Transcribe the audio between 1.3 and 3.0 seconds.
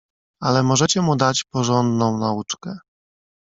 porządną nauczkę."